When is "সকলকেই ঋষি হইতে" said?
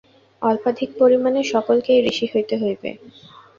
1.53-2.55